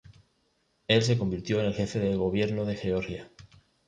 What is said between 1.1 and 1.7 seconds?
convirtió en